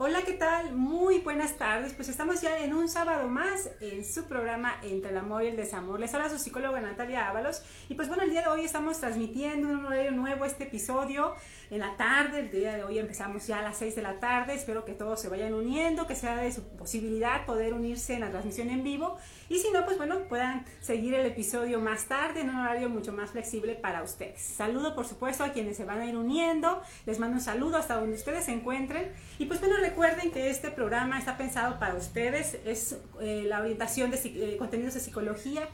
[0.00, 0.76] Hola, ¿qué tal?
[0.76, 1.92] Muy buenas tardes.
[1.92, 5.56] Pues estamos ya en un sábado más en su programa Entre el amor y el
[5.56, 5.98] desamor.
[5.98, 7.64] Les habla su psicóloga Natalia Ábalos.
[7.88, 11.34] Y pues bueno, el día de hoy estamos transmitiendo un horario nuevo este episodio
[11.70, 12.40] en la tarde.
[12.40, 14.54] El día de hoy empezamos ya a las 6 de la tarde.
[14.54, 18.30] Espero que todos se vayan uniendo, que sea de su posibilidad poder unirse en la
[18.30, 19.16] transmisión en vivo.
[19.48, 23.12] Y si no, pues bueno, puedan seguir el episodio más tarde en un horario mucho
[23.12, 24.40] más flexible para ustedes.
[24.40, 26.82] Saludo, por supuesto, a quienes se van a ir uniendo.
[27.06, 29.12] Les mando un saludo hasta donde ustedes se encuentren.
[29.38, 32.58] Y pues bueno, recuerden que este programa está pensado para ustedes.
[32.64, 35.68] Es eh, la orientación de eh, contenidos de psicología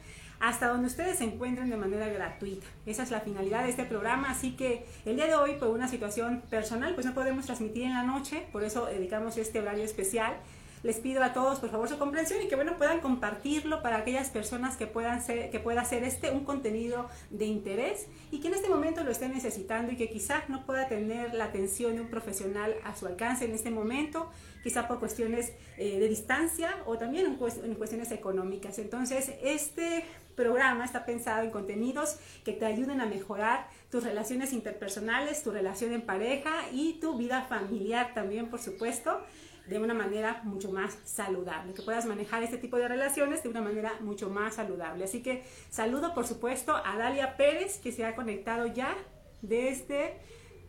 [0.45, 2.67] hasta donde ustedes se encuentren de manera gratuita.
[2.85, 5.89] Esa es la finalidad de este programa, así que el día de hoy, por una
[5.89, 10.35] situación personal, pues no podemos transmitir en la noche, por eso dedicamos este horario especial.
[10.83, 14.29] Les pido a todos, por favor, su comprensión y que bueno, puedan compartirlo para aquellas
[14.29, 18.55] personas que puedan ser, que pueda ser este un contenido de interés y que en
[18.55, 22.09] este momento lo estén necesitando y que quizás no pueda tener la atención de un
[22.09, 24.29] profesional a su alcance en este momento,
[24.63, 28.79] quizá por cuestiones eh, de distancia o también en cuestiones económicas.
[28.79, 30.05] Entonces, este
[30.37, 35.93] programa está pensado en contenidos que te ayuden a mejorar tus relaciones interpersonales, tu relación
[35.93, 39.21] en pareja y tu vida familiar también, por supuesto,
[39.67, 43.63] de una manera mucho más saludable, que puedas manejar este tipo de relaciones de una
[43.63, 45.05] manera mucho más saludable.
[45.05, 48.95] Así que saludo, por supuesto, a Dalia Pérez, que se ha conectado ya
[49.41, 50.19] desde,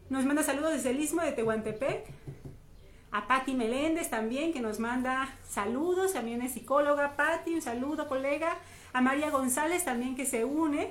[0.09, 2.05] nos manda saludos desde el Istmo de Tehuantepec,
[3.11, 8.58] a Patti Meléndez también, que nos manda saludos, también es psicóloga, Patti, un saludo, colega,
[8.95, 10.89] a María González también que se une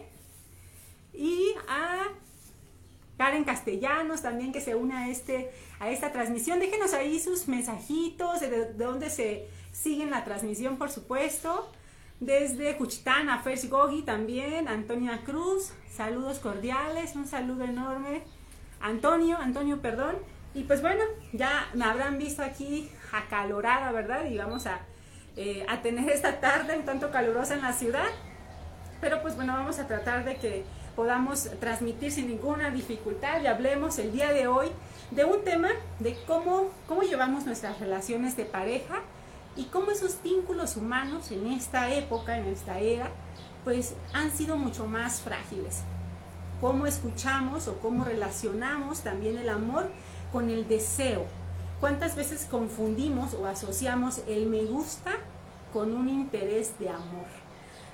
[1.15, 2.03] y a
[3.17, 6.61] Karen Castellanos también que se une a, este, a esta transmisión.
[6.61, 11.73] Déjenos ahí sus mensajitos de, dónde se siguen la transmisión, por supuesto.
[12.21, 18.21] Desde Cuchitán a Fers Gogi también, Antonia Cruz, saludos cordiales, un saludo enorme.
[18.83, 20.17] Antonio, Antonio, perdón.
[20.55, 24.27] Y pues bueno, ya me habrán visto aquí acalorada, ¿verdad?
[24.27, 24.83] Y vamos a
[25.37, 28.07] eh, a tener esta tarde un tanto calurosa en la ciudad.
[29.01, 30.65] Pero pues bueno, vamos a tratar de que
[30.95, 34.69] podamos transmitir sin ninguna dificultad y hablemos el día de hoy
[35.11, 35.69] de un tema
[35.99, 39.01] de cómo, cómo llevamos nuestras relaciones de pareja
[39.57, 43.11] y cómo esos vínculos humanos en esta época, en esta era,
[43.65, 45.83] pues han sido mucho más frágiles.
[46.61, 49.91] Cómo escuchamos o cómo relacionamos también el amor
[50.33, 51.27] con el deseo,
[51.85, 55.11] ¿Cuántas veces confundimos o asociamos el me gusta
[55.71, 57.27] con un interés de amor?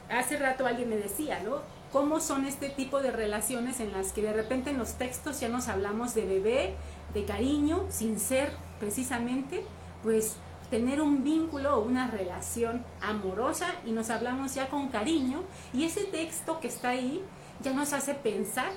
[0.09, 1.57] Hace rato alguien me decía, ¿no?
[1.91, 5.49] ¿Cómo son este tipo de relaciones en las que de repente en los textos ya
[5.49, 6.75] nos hablamos de bebé,
[7.15, 9.65] de cariño, sin ser precisamente,
[10.05, 10.37] pues
[10.71, 15.43] tener un vínculo o una relación amorosa y nos hablamos ya con cariño
[15.73, 17.25] y ese texto que está ahí
[17.61, 18.71] ya nos hace pensar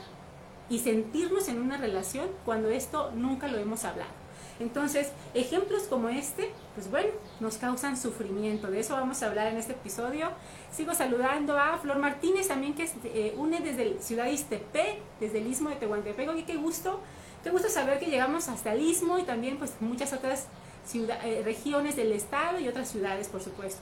[0.70, 4.23] y sentirnos en una relación cuando esto nunca lo hemos hablado.
[4.64, 7.10] Entonces, ejemplos como este, pues bueno,
[7.42, 8.72] nos causan sufrimiento.
[8.72, 10.30] De eso vamos a hablar en este episodio.
[10.72, 15.70] Sigo saludando a Flor Martínez también que eh, une desde Ciudad Iztepe, desde el Istmo
[15.70, 16.38] de Tehuantepec.
[16.38, 17.02] Y qué gusto,
[17.44, 20.48] qué gusto saber que llegamos hasta el Istmo y también pues muchas otras
[20.94, 23.82] eh, regiones del estado y otras ciudades, por supuesto.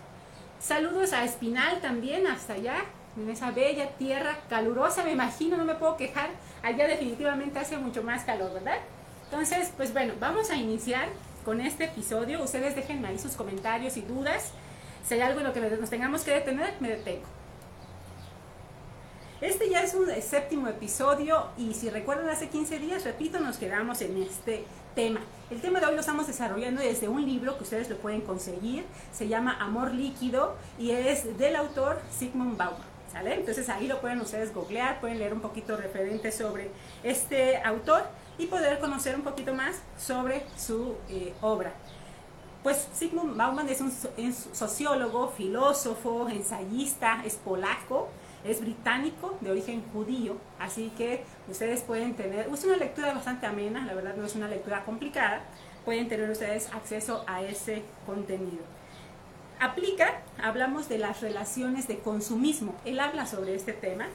[0.60, 2.78] Saludos a Espinal también, hasta allá,
[3.18, 6.30] en esa bella tierra calurosa, me imagino, no me puedo quejar.
[6.64, 8.78] Allá definitivamente hace mucho más calor, ¿verdad?
[9.32, 11.08] Entonces, pues bueno, vamos a iniciar
[11.46, 12.44] con este episodio.
[12.44, 14.52] Ustedes déjenme ahí sus comentarios y dudas.
[15.08, 17.24] Si hay algo en lo que nos tengamos que detener, me detengo.
[19.40, 24.02] Este ya es un séptimo episodio y si recuerdan hace 15 días, repito, nos quedamos
[24.02, 24.66] en este
[24.96, 25.22] tema.
[25.50, 28.84] El tema de hoy lo estamos desarrollando desde un libro que ustedes lo pueden conseguir.
[29.14, 32.92] Se llama Amor Líquido y es del autor Sigmund Bauman.
[33.12, 33.36] ¿sale?
[33.36, 36.70] Entonces ahí lo pueden ustedes googlear, pueden leer un poquito referente sobre
[37.04, 38.04] este autor
[38.42, 41.74] y poder conocer un poquito más sobre su eh, obra.
[42.64, 43.92] Pues Sigmund Bauman es un,
[44.54, 48.10] sociólogo, filósofo, ensayista, es polaco,
[48.44, 53.86] es británico, de origen judío, así que ustedes pueden tener, es una lectura bastante amena,
[53.86, 55.42] la verdad no es una lectura complicada,
[55.86, 58.64] pueden tener ustedes acceso a ese contenido.
[59.60, 64.08] Aplica, hablamos de las relaciones de consumismo, él habla sobre este tema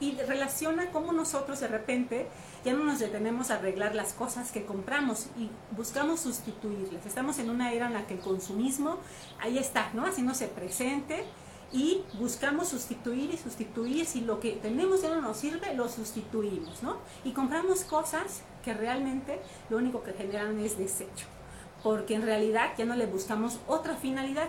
[0.00, 2.26] y relaciona cómo nosotros de repente
[2.66, 7.06] ya no nos detenemos a arreglar las cosas que compramos y buscamos sustituirlas.
[7.06, 8.98] Estamos en una era en la que el consumismo,
[9.38, 10.04] ahí está, ¿no?
[10.04, 11.24] Haciéndose presente
[11.72, 14.04] y buscamos sustituir y sustituir.
[14.04, 16.96] Si lo que tenemos ya no nos sirve, lo sustituimos, ¿no?
[17.22, 19.40] Y compramos cosas que realmente
[19.70, 21.26] lo único que generan es desecho,
[21.84, 24.48] porque en realidad ya no le buscamos otra finalidad.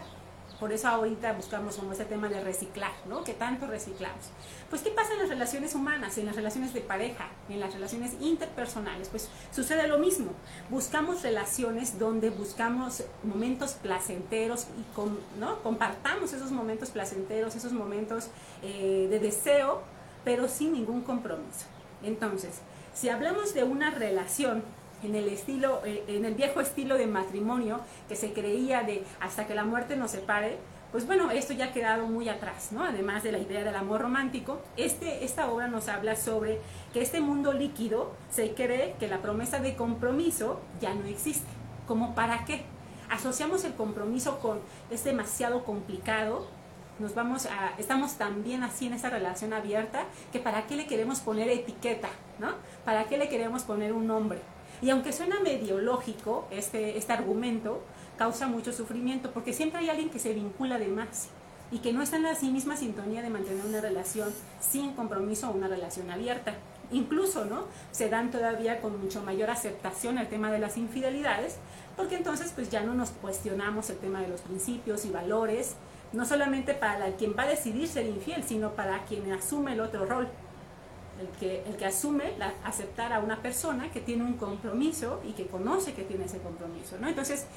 [0.59, 3.24] Por eso ahorita buscamos como ese tema de reciclar, ¿no?
[3.24, 4.25] ¿Qué tanto reciclamos?
[4.69, 8.13] Pues ¿qué pasa en las relaciones humanas, en las relaciones de pareja, en las relaciones
[8.19, 9.09] interpersonales?
[9.09, 10.31] Pues sucede lo mismo.
[10.69, 15.62] Buscamos relaciones donde buscamos momentos placenteros y ¿no?
[15.62, 18.30] compartamos esos momentos placenteros, esos momentos
[18.63, 19.83] eh, de deseo,
[20.24, 21.65] pero sin ningún compromiso.
[22.01, 22.62] Entonces,
[22.95, 24.63] si hablamos de una relación
[25.04, 29.48] en el estilo, eh, en el viejo estilo de matrimonio que se creía de hasta
[29.48, 30.58] que la muerte nos separe,
[30.92, 32.84] pues bueno, esto ya ha quedado muy atrás, ¿no?
[32.84, 36.60] Además de la idea del amor romántico, este, esta obra nos habla sobre
[36.94, 41.48] que este mundo líquido se cree que la promesa de compromiso ya no existe.
[41.88, 42.64] ¿Cómo para qué?
[43.10, 44.60] Asociamos el compromiso con
[44.90, 46.48] es demasiado complicado,
[47.00, 51.20] nos vamos a, estamos también así en esa relación abierta que para qué le queremos
[51.20, 52.10] poner etiqueta,
[52.40, 52.54] ¿no?
[52.86, 54.40] ¿Para qué le queremos poner un nombre?
[54.82, 57.82] Y aunque suena medio lógico este, este argumento,
[58.18, 61.30] causa mucho sufrimiento porque siempre hay alguien que se vincula de más
[61.72, 65.54] y que no está en la misma sintonía de mantener una relación sin compromiso o
[65.54, 66.54] una relación abierta.
[66.92, 67.66] Incluso, ¿no?
[67.92, 71.58] Se dan todavía con mucho mayor aceptación el tema de las infidelidades,
[71.98, 75.76] porque entonces pues ya no nos cuestionamos el tema de los principios y valores,
[76.14, 80.06] no solamente para quien va a decidir ser infiel, sino para quien asume el otro
[80.06, 80.30] rol
[81.19, 82.34] el que, el que asume
[82.64, 86.98] aceptar a una persona que tiene un compromiso y que conoce que tiene ese compromiso,
[87.00, 87.08] ¿no?
[87.08, 87.48] Entonces,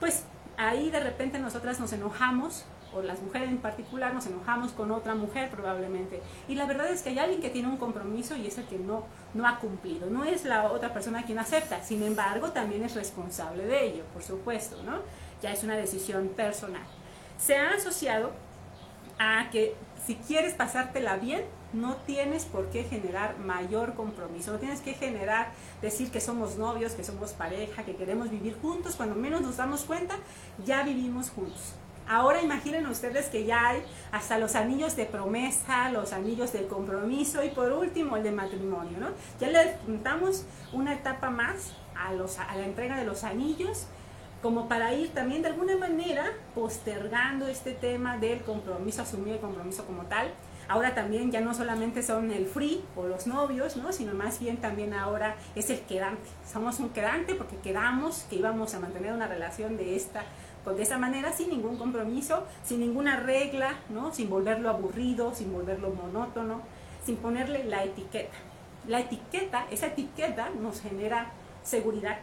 [0.00, 0.24] pues
[0.56, 2.64] ahí de repente nosotras nos enojamos,
[2.94, 6.22] o las mujeres en particular nos enojamos con otra mujer probablemente.
[6.46, 8.78] Y la verdad es que hay alguien que tiene un compromiso y es el que
[8.78, 9.04] no,
[9.34, 10.08] no ha cumplido.
[10.08, 14.22] No es la otra persona quien acepta, sin embargo también es responsable de ello, por
[14.22, 15.00] supuesto, ¿no?
[15.42, 16.84] Ya es una decisión personal.
[17.36, 18.30] Se ha asociado
[19.18, 19.74] a que
[20.06, 21.42] si quieres pasártela bien,
[21.74, 26.92] no tienes por qué generar mayor compromiso, no tienes que generar, decir que somos novios,
[26.92, 30.16] que somos pareja, que queremos vivir juntos, cuando menos nos damos cuenta,
[30.64, 31.74] ya vivimos juntos.
[32.06, 33.82] Ahora imaginen ustedes que ya hay
[34.12, 38.98] hasta los anillos de promesa, los anillos de compromiso y por último el de matrimonio,
[38.98, 39.08] ¿no?
[39.40, 43.86] Ya le juntamos una etapa más a, los, a la entrega de los anillos
[44.42, 49.86] como para ir también de alguna manera postergando este tema del compromiso, asumir el compromiso
[49.86, 50.34] como tal
[50.68, 53.92] Ahora también ya no solamente son el free o los novios, ¿no?
[53.92, 56.28] sino más bien también ahora es el quedante.
[56.50, 60.24] Somos un quedante porque quedamos que íbamos a mantener una relación de esta
[60.64, 64.12] pues de esa manera sin ningún compromiso, sin ninguna regla, ¿no?
[64.14, 66.62] sin volverlo aburrido, sin volverlo monótono,
[67.04, 68.34] sin ponerle la etiqueta.
[68.88, 71.32] La etiqueta, esa etiqueta nos genera
[71.62, 72.18] seguridad,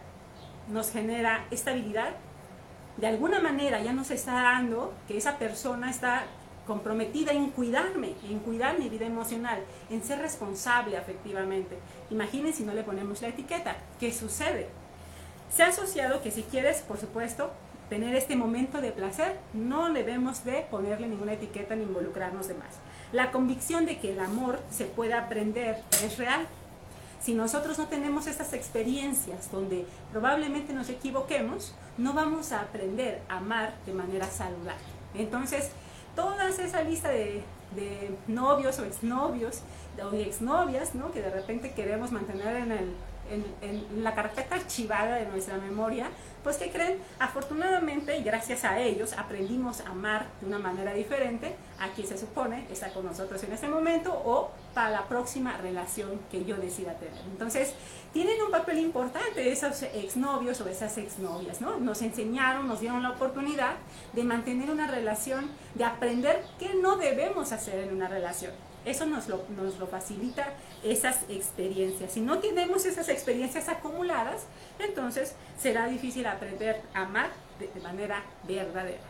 [0.70, 2.10] nos genera estabilidad.
[2.98, 6.24] De alguna manera ya nos está dando que esa persona está
[6.72, 11.78] comprometida en cuidarme, en cuidar mi vida emocional, en ser responsable afectivamente.
[12.10, 14.70] Imaginen si no le ponemos la etiqueta, ¿qué sucede?
[15.54, 17.52] Se ha asociado que si quieres, por supuesto,
[17.90, 22.76] tener este momento de placer, no debemos de ponerle ninguna etiqueta ni involucrarnos de más.
[23.12, 25.76] La convicción de que el amor se puede aprender
[26.06, 26.48] es real.
[27.22, 33.40] Si nosotros no tenemos estas experiencias donde probablemente nos equivoquemos, no vamos a aprender a
[33.40, 35.02] amar de manera saludable.
[35.14, 35.72] Entonces,
[36.16, 37.44] toda esa lista de,
[38.28, 39.62] novios o exnovios
[40.04, 41.12] o exnovias, ¿no?
[41.12, 42.94] Que de repente queremos mantener en, el,
[43.32, 46.10] en, la carpeta archivada de nuestra memoria,
[46.44, 51.56] pues que creen, afortunadamente y gracias a ellos aprendimos a amar de una manera diferente
[51.80, 56.20] a quien se supone está con nosotros en ese momento o para la próxima relación
[56.32, 57.22] que yo decida tener.
[57.32, 57.74] Entonces,
[58.14, 61.80] tienen un papel importante esos exnovios o esas exnovias, ¿no?
[61.80, 63.76] Nos enseñaron, nos dieron la oportunidad
[64.14, 68.52] de mantener una relación, de aprender qué no debemos hacer en una relación.
[68.86, 72.12] Eso nos lo, nos lo facilita esas experiencias.
[72.14, 74.44] Si no tenemos esas experiencias acumuladas,
[74.80, 79.02] entonces será difícil aprender a amar de, de manera verdadera.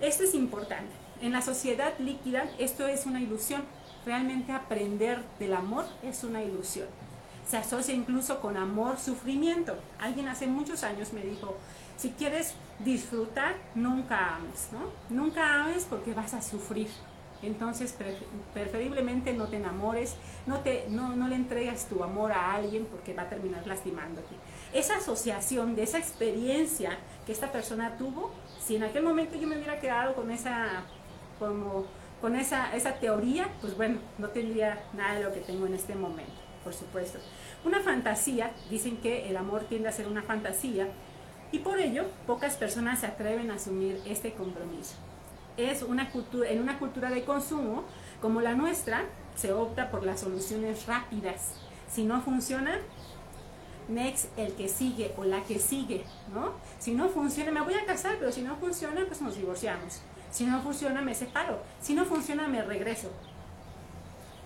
[0.00, 0.92] Esto es importante.
[1.22, 3.64] En la sociedad líquida esto es una ilusión.
[4.04, 6.88] Realmente aprender del amor es una ilusión
[7.46, 9.76] se asocia incluso con amor, sufrimiento.
[10.00, 11.56] Alguien hace muchos años me dijo,
[11.96, 14.90] si quieres disfrutar, nunca ames, ¿no?
[15.14, 16.88] Nunca ames porque vas a sufrir.
[17.42, 17.94] Entonces,
[18.54, 23.12] preferiblemente no te enamores, no, te, no, no le entregas tu amor a alguien porque
[23.12, 24.34] va a terminar lastimándote.
[24.72, 29.56] Esa asociación de esa experiencia que esta persona tuvo, si en aquel momento yo me
[29.56, 30.84] hubiera quedado con esa,
[31.38, 31.84] como,
[32.20, 35.94] con esa, esa teoría, pues bueno, no tendría nada de lo que tengo en este
[35.94, 37.18] momento por supuesto.
[37.64, 40.88] Una fantasía, dicen que el amor tiende a ser una fantasía
[41.52, 44.96] y por ello pocas personas se atreven a asumir este compromiso.
[45.56, 47.84] Es una cultura, en una cultura de consumo
[48.20, 49.04] como la nuestra,
[49.36, 51.52] se opta por las soluciones rápidas.
[51.90, 52.78] Si no funciona,
[53.88, 56.52] next, el que sigue o la que sigue, ¿no?
[56.78, 60.00] Si no funciona, me voy a casar, pero si no funciona, pues nos divorciamos.
[60.30, 61.60] Si no funciona, me separo.
[61.80, 63.10] Si no funciona, me regreso.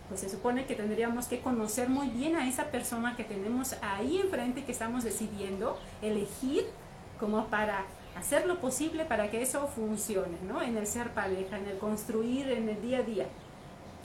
[0.09, 4.19] Pues se supone que tendríamos que conocer muy bien a esa persona que tenemos ahí
[4.19, 6.67] enfrente que estamos decidiendo elegir
[7.21, 7.85] como para
[8.17, 10.63] hacer lo posible para que eso funcione, ¿no?
[10.63, 13.27] En el ser pareja, en el construir, en el día a día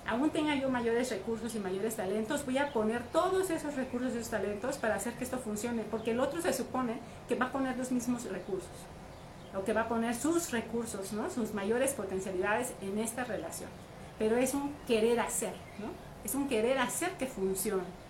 [0.06, 4.18] aún tenga yo mayores recursos y mayores talentos, voy a poner todos esos recursos y
[4.18, 7.52] esos talentos para hacer que esto funcione, porque el otro se supone que va a
[7.52, 8.70] poner los mismos recursos,
[9.56, 11.30] o que va a poner sus recursos, ¿no?
[11.30, 13.70] sus mayores potencialidades en esta relación.
[14.20, 15.88] Pero es un querer hacer, ¿no?
[16.24, 18.04] es un querer hacer que funcione.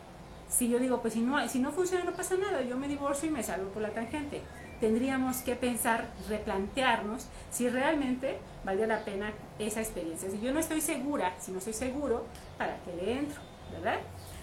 [0.49, 3.29] Si yo digo, pues si no, si no funciona no pasa nada, yo me divorcio
[3.29, 4.41] y me salgo por la tangente
[4.79, 10.29] tendríamos que pensar, replantearnos si realmente vale la pena esa experiencia.
[10.29, 12.25] Si yo no estoy segura, si no estoy seguro,
[12.57, 13.41] ¿para qué le entro?
[13.71, 13.99] ¿Verdad?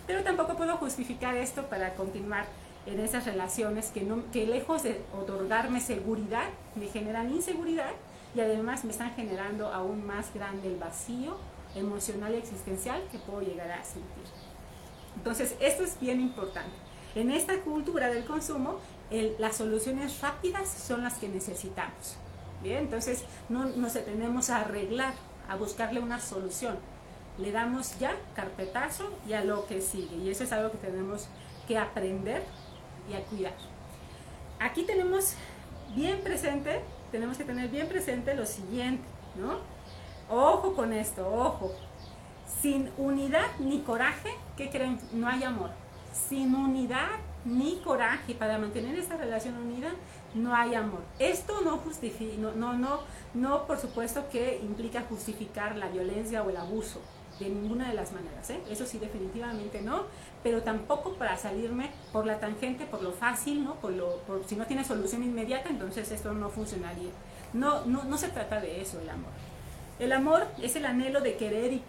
[0.06, 2.46] Pero tampoco puedo justificar esto para continuar
[2.86, 7.90] en esas relaciones que, no, que lejos de otorgarme seguridad, me generan inseguridad
[8.34, 11.36] y además me están generando aún más grande el vacío
[11.74, 14.24] emocional y existencial que puedo llegar a sentir.
[15.16, 16.74] Entonces, esto es bien importante.
[17.14, 18.78] En esta cultura del consumo
[19.38, 22.16] las soluciones rápidas son las que necesitamos.
[22.64, 25.14] Entonces no nos tenemos a arreglar,
[25.48, 26.76] a buscarle una solución.
[27.38, 30.16] Le damos ya carpetazo y a lo que sigue.
[30.16, 31.28] Y eso es algo que tenemos
[31.66, 32.42] que aprender
[33.10, 33.54] y a cuidar.
[34.58, 35.34] Aquí tenemos
[35.94, 39.04] bien presente, tenemos que tener bien presente lo siguiente,
[39.36, 39.58] ¿no?
[40.28, 41.72] Ojo con esto, ojo.
[42.60, 45.00] Sin unidad ni coraje, ¿qué creen?
[45.12, 45.70] No hay amor.
[46.12, 47.08] Sin unidad
[47.44, 49.90] ni coraje para mantener esta relación unida,
[50.34, 51.00] no hay amor.
[51.18, 53.00] Esto no justifica, no, no, no,
[53.34, 57.00] no, por supuesto que implica justificar la violencia o el abuso,
[57.40, 58.60] de ninguna de las maneras, ¿eh?
[58.68, 60.04] eso sí definitivamente no,
[60.42, 63.76] pero tampoco para salirme por la tangente, por lo fácil, ¿no?
[63.76, 67.10] Por lo, si no tiene solución inmediata, entonces esto no funcionaría.
[67.54, 69.30] No, no, no se trata de eso el amor.
[69.98, 71.82] El amor es el anhelo de querer y,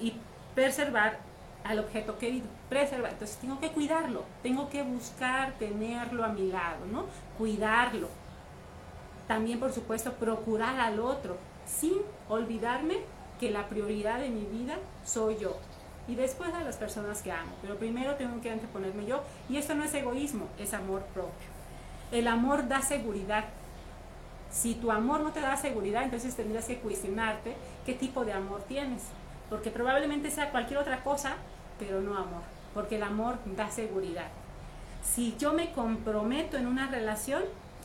[0.00, 0.20] y
[0.54, 1.20] preservar
[1.64, 3.12] al objeto querido, preservar.
[3.12, 7.06] Entonces tengo que cuidarlo, tengo que buscar tenerlo a mi lado, ¿no?
[7.36, 8.08] Cuidarlo.
[9.26, 11.36] También, por supuesto, procurar al otro,
[11.66, 11.94] sin
[12.28, 12.98] olvidarme
[13.38, 15.58] que la prioridad de mi vida soy yo.
[16.08, 17.52] Y después a las personas que amo.
[17.60, 19.22] Pero primero tengo que anteponerme yo.
[19.50, 21.48] Y esto no es egoísmo, es amor propio.
[22.10, 23.44] El amor da seguridad.
[24.50, 28.62] Si tu amor no te da seguridad, entonces tendrías que cuestionarte qué tipo de amor
[28.62, 29.02] tienes
[29.48, 31.36] porque probablemente sea cualquier otra cosa,
[31.78, 32.42] pero no amor,
[32.74, 34.28] porque el amor da seguridad.
[35.02, 37.42] Si yo me comprometo en una relación,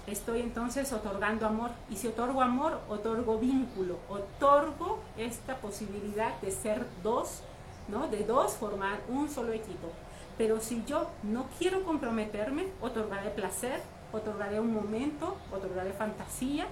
[0.07, 1.71] estoy entonces otorgando amor.
[1.89, 7.41] Y si otorgo amor, otorgo vínculo, otorgo esta posibilidad de ser dos,
[7.88, 8.07] ¿no?
[8.07, 9.89] De dos formar un solo equipo.
[10.38, 13.81] Pero si yo no quiero comprometerme, otorgaré placer,
[14.12, 16.65] otorgaré un momento, otorgaré fantasía,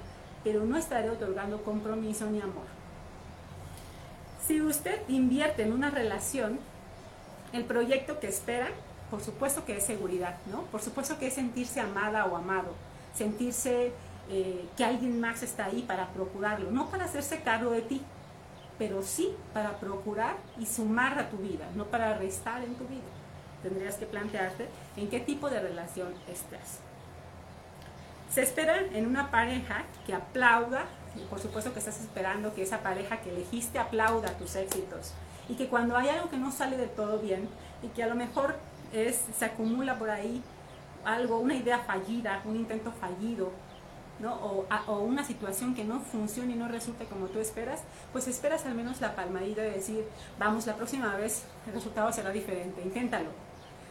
[0.44, 2.66] pero no estaré otorgando compromiso ni amor.
[4.46, 6.60] Si usted invierte en una relación,
[7.54, 8.68] el proyecto que espera,
[9.10, 10.64] por supuesto que es seguridad, ¿no?
[10.64, 12.74] Por supuesto que es sentirse amada o amado,
[13.14, 13.92] sentirse
[14.30, 18.02] eh, que alguien más está ahí para procurarlo, no para hacerse cargo de ti,
[18.78, 23.02] pero sí para procurar y sumar a tu vida, no para restar en tu vida.
[23.62, 24.68] Tendrías que plantearte
[24.98, 26.80] en qué tipo de relación estás.
[28.34, 30.86] Se espera en una pareja que aplauda
[31.30, 35.12] por supuesto que estás esperando que esa pareja que elegiste aplauda tus éxitos.
[35.50, 37.50] Y que cuando hay algo que no sale de todo bien
[37.84, 38.56] y que a lo mejor
[38.94, 40.42] es, se acumula por ahí
[41.04, 43.52] algo, una idea fallida, un intento fallido,
[44.20, 44.36] ¿no?
[44.36, 47.82] o, o, una situación que no funcione y no resulte como tú esperas,
[48.12, 50.06] pues esperas al menos la palmadita de decir,
[50.38, 53.30] vamos, la próxima vez el resultado será diferente, inténtalo.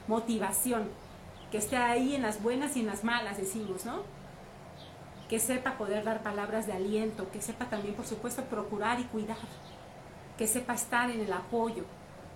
[0.06, 0.88] Motivación,
[1.50, 4.02] que esté ahí en las buenas y en las malas, decimos, ¿no?
[5.30, 9.36] que sepa poder dar palabras de aliento, que sepa también, por supuesto, procurar y cuidar,
[10.40, 11.84] que sepa estar en el apoyo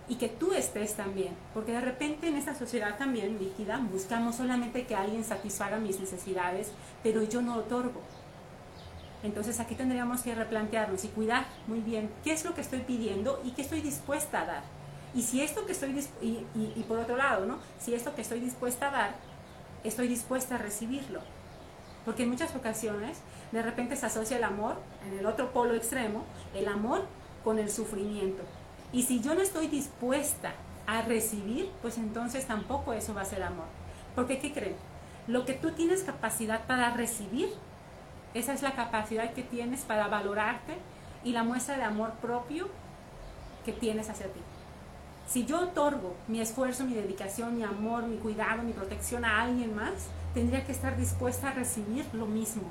[0.08, 4.84] y que tú estés también, porque de repente en esta sociedad también líquida buscamos solamente
[4.84, 6.70] que alguien satisfaga mis necesidades,
[7.02, 8.02] pero yo no otorgo.
[9.23, 13.40] Entonces aquí tendríamos que replantearnos y cuidar muy bien qué es lo que estoy pidiendo
[13.42, 14.62] y qué estoy dispuesta a dar.
[15.14, 17.56] Y si esto que estoy y, y por otro lado, ¿no?
[17.78, 19.14] Si esto que estoy dispuesta a dar,
[19.82, 21.20] estoy dispuesta a recibirlo.
[22.04, 23.16] Porque en muchas ocasiones
[23.50, 27.06] de repente se asocia el amor, en el otro polo extremo, el amor
[27.44, 28.42] con el sufrimiento.
[28.92, 30.54] Y si yo no estoy dispuesta
[30.86, 33.66] a recibir, pues entonces tampoco eso va a ser amor.
[34.14, 34.76] Porque ¿qué creen?
[35.26, 37.48] Lo que tú tienes capacidad para recibir,
[38.34, 40.74] esa es la capacidad que tienes para valorarte
[41.24, 42.68] y la muestra de amor propio
[43.64, 44.40] que tienes hacia ti.
[45.26, 49.74] Si yo otorgo mi esfuerzo, mi dedicación, mi amor, mi cuidado, mi protección a alguien
[49.74, 49.92] más,
[50.34, 52.64] tendría que estar dispuesta a recibir lo mismo.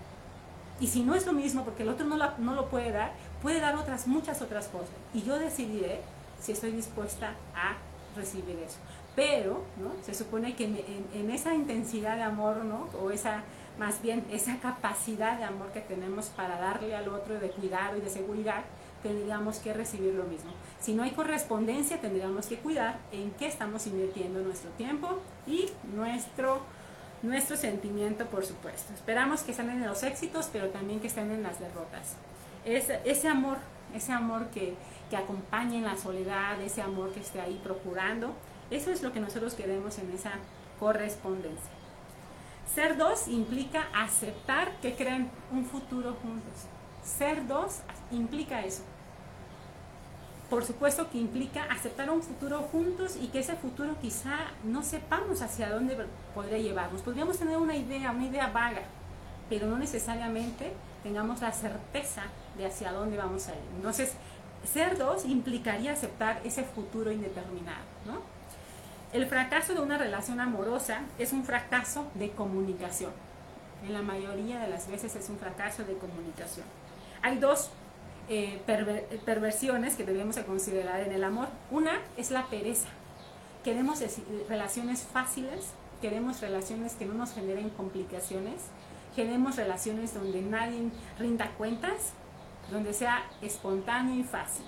[0.79, 3.13] Y si no es lo mismo, porque el otro no, no lo puede dar,
[3.43, 4.89] puede dar otras, muchas otras cosas.
[5.13, 5.99] Y yo decidiré
[6.41, 7.75] si estoy dispuesta a
[8.15, 8.77] recibir eso.
[9.15, 9.91] Pero, ¿no?
[10.03, 12.89] Se supone que en, en, esa intensidad de amor, ¿no?
[12.99, 13.43] O esa,
[13.77, 18.01] más bien, esa capacidad de amor que tenemos para darle al otro de cuidado y
[18.01, 18.63] de seguridad,
[19.03, 20.51] tendríamos que recibir lo mismo.
[20.79, 26.61] Si no hay correspondencia, tendríamos que cuidar en qué estamos invirtiendo nuestro tiempo y nuestro,
[27.21, 28.93] nuestro sentimiento, por supuesto.
[28.93, 32.15] Esperamos que estén en los éxitos, pero también que estén en las derrotas.
[32.65, 33.57] Es, ese amor,
[33.93, 34.75] ese amor que,
[35.09, 38.33] que acompañe en la soledad, ese amor que esté ahí procurando,
[38.71, 40.31] eso es lo que nosotros queremos en esa
[40.79, 41.71] correspondencia.
[42.73, 46.53] Ser dos implica aceptar que creen un futuro juntos.
[47.03, 47.79] Ser dos
[48.11, 48.83] implica eso
[50.53, 55.41] por supuesto que implica aceptar un futuro juntos y que ese futuro quizá no sepamos
[55.41, 55.97] hacia dónde
[56.35, 57.01] podría llevarnos.
[57.01, 58.83] Podríamos tener una idea, una idea vaga,
[59.49, 62.25] pero no necesariamente tengamos la certeza
[62.57, 63.61] de hacia dónde vamos a ir.
[63.75, 64.13] Entonces,
[64.71, 67.83] ser dos implicaría aceptar ese futuro indeterminado.
[68.05, 68.21] ¿no?
[69.11, 73.11] El fracaso de una relación amorosa es un fracaso de comunicación.
[73.85, 76.65] En la mayoría de las veces es un fracaso de comunicación.
[77.21, 77.69] Hay dos
[78.29, 78.61] eh,
[79.25, 81.49] perversiones que debemos considerar en el amor.
[81.69, 82.87] Una es la pereza.
[83.63, 83.99] Queremos
[84.49, 88.61] relaciones fáciles, queremos relaciones que no nos generen complicaciones,
[89.15, 92.13] queremos relaciones donde nadie rinda cuentas,
[92.71, 94.65] donde sea espontáneo y fácil.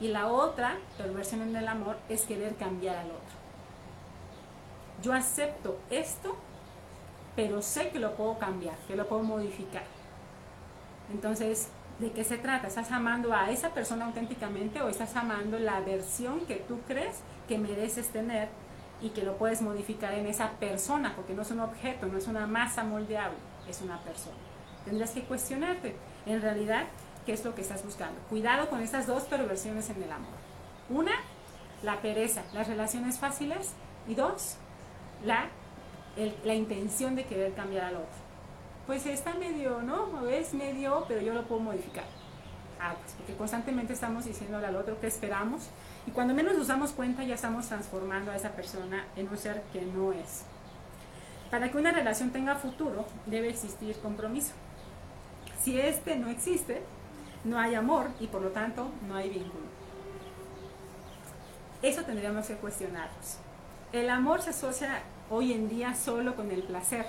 [0.00, 3.40] Y la otra perversión en el amor es querer cambiar al otro.
[5.02, 6.36] Yo acepto esto,
[7.36, 9.84] pero sé que lo puedo cambiar, que lo puedo modificar.
[11.12, 12.66] Entonces, ¿De qué se trata?
[12.66, 17.58] ¿Estás amando a esa persona auténticamente o estás amando la versión que tú crees que
[17.58, 18.48] mereces tener
[19.02, 21.14] y que lo puedes modificar en esa persona?
[21.14, 23.36] Porque no es un objeto, no es una masa moldeable,
[23.68, 24.38] es una persona.
[24.86, 26.84] Tendrás que cuestionarte, en realidad,
[27.30, 28.18] qué es lo que estás buscando.
[28.28, 30.34] Cuidado con estas dos perversiones en el amor.
[30.88, 31.12] Una,
[31.84, 33.70] la pereza, las relaciones fáciles.
[34.08, 34.56] Y dos,
[35.24, 35.48] la,
[36.44, 38.30] la intención de querer cambiar al otro
[38.86, 40.26] pues está medio, ¿no?
[40.26, 42.02] Es medio, pero yo lo puedo modificar.
[42.80, 45.68] Ah, pues porque constantemente estamos diciéndole al otro que esperamos
[46.08, 49.62] y cuando menos nos damos cuenta ya estamos transformando a esa persona en un ser
[49.72, 50.42] que no es.
[51.52, 54.54] Para que una relación tenga futuro debe existir compromiso.
[55.62, 56.82] Si este no existe,
[57.44, 59.64] no hay amor y por lo tanto no hay vínculo.
[61.82, 63.38] Eso tendríamos que cuestionarnos.
[63.92, 67.06] El amor se asocia hoy en día solo con el placer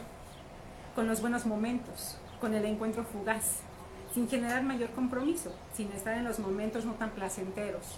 [0.96, 3.60] con los buenos momentos, con el encuentro fugaz,
[4.14, 7.98] sin generar mayor compromiso, sin estar en los momentos no tan placenteros.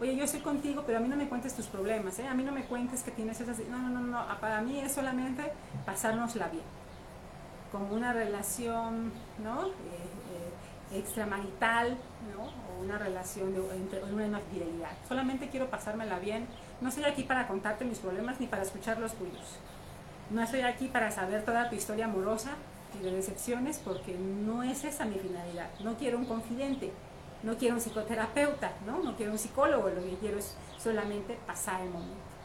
[0.00, 2.28] Oye, yo estoy contigo, pero a mí no me cuentes tus problemas, ¿eh?
[2.28, 3.58] a mí no me cuentes que tienes esas...
[3.70, 5.50] No, no, no, no, para mí es solamente
[5.86, 6.64] pasárnosla bien,
[7.72, 9.12] como una relación
[9.42, 9.68] ¿no?
[9.68, 9.72] Eh,
[10.98, 11.96] extramarital,
[12.34, 12.44] ¿no?
[12.44, 14.90] o una relación de entre, una fidelidad.
[15.08, 16.46] Solamente quiero pasármela bien,
[16.80, 19.58] no estoy aquí para contarte mis problemas ni para escuchar los tuyos.
[20.30, 22.56] No estoy aquí para saber toda tu historia amorosa
[22.98, 25.68] y de decepciones porque no es esa mi finalidad.
[25.80, 26.92] No quiero un confidente,
[27.42, 29.02] no quiero un psicoterapeuta, ¿no?
[29.02, 32.36] no quiero un psicólogo, lo que quiero es solamente pasar el momento.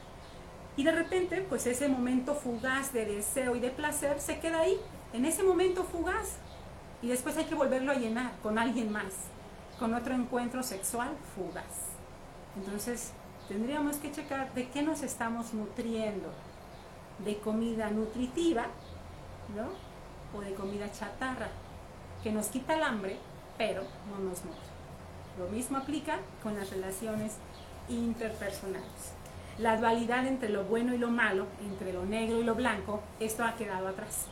[0.78, 4.80] Y de repente, pues ese momento fugaz de deseo y de placer se queda ahí,
[5.14, 6.38] en ese momento fugaz.
[7.02, 9.14] Y después hay que volverlo a llenar con alguien más,
[9.80, 11.90] con otro encuentro sexual fugaz.
[12.56, 13.12] Entonces,
[13.48, 16.30] tendríamos que checar de qué nos estamos nutriendo
[17.26, 18.66] de comida nutritiva,
[19.56, 20.38] ¿no?
[20.38, 21.50] O de comida chatarra,
[22.24, 23.18] que nos quita el hambre,
[23.58, 24.72] pero no nos nutre.
[25.38, 27.34] Lo mismo aplica con las relaciones
[27.90, 29.14] interpersonales.
[29.58, 33.44] La dualidad entre lo bueno y lo malo, entre lo negro y lo blanco, esto
[33.44, 34.26] ha quedado atrás.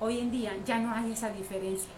[0.00, 1.90] Hoy en día ya no hay esa diferencia.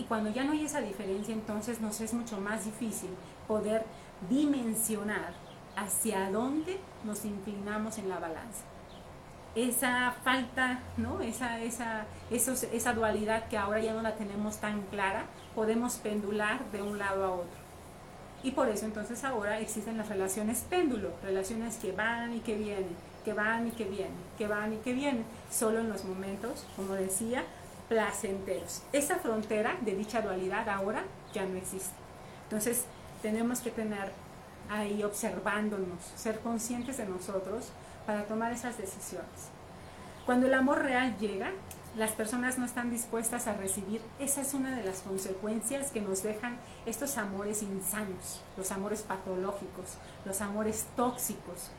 [0.00, 3.10] Y cuando ya no hay esa diferencia, entonces nos es mucho más difícil
[3.46, 3.84] poder
[4.30, 5.34] dimensionar
[5.76, 8.64] hacia dónde nos inclinamos en la balanza
[9.54, 11.20] esa falta, ¿no?
[11.20, 16.82] esa, esa, esa dualidad que ahora ya no la tenemos tan clara, podemos pendular de
[16.82, 17.60] un lado a otro.
[18.42, 22.96] Y por eso entonces ahora existen las relaciones péndulo, relaciones que van y que vienen,
[23.24, 26.94] que van y que vienen, que van y que vienen, solo en los momentos, como
[26.94, 27.44] decía,
[27.90, 28.82] placenteros.
[28.92, 31.02] Esa frontera de dicha dualidad ahora
[31.34, 31.96] ya no existe.
[32.44, 32.84] Entonces
[33.20, 34.12] tenemos que tener
[34.70, 37.72] ahí observándonos, ser conscientes de nosotros,
[38.06, 39.50] para tomar esas decisiones.
[40.24, 41.50] Cuando el amor real llega,
[41.96, 46.22] las personas no están dispuestas a recibir, esa es una de las consecuencias que nos
[46.22, 51.70] dejan estos amores insanos, los amores patológicos, los amores tóxicos.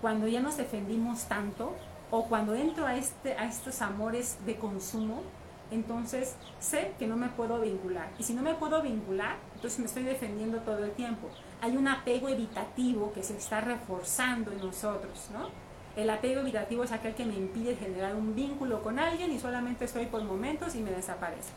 [0.00, 1.76] Cuando ya nos defendimos tanto
[2.10, 5.22] o cuando entro a, este, a estos amores de consumo,
[5.70, 8.08] entonces sé que no me puedo vincular.
[8.18, 11.28] Y si no me puedo vincular, entonces me estoy defendiendo todo el tiempo.
[11.60, 15.48] Hay un apego evitativo que se está reforzando en nosotros, ¿no?
[15.96, 19.84] El apego evitativo es aquel que me impide generar un vínculo con alguien y solamente
[19.84, 21.50] estoy por momentos y me desaparece.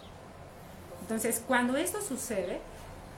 [1.02, 2.60] Entonces, cuando esto sucede,